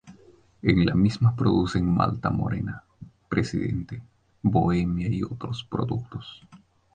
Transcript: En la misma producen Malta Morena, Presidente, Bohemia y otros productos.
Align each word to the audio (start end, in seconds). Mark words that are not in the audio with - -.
En 0.63 0.79
la 0.87 0.95
misma 0.95 1.35
producen 1.35 1.85
Malta 1.91 2.31
Morena, 2.31 2.83
Presidente, 3.29 4.01
Bohemia 4.41 5.07
y 5.09 5.21
otros 5.21 5.63
productos. 5.69 6.47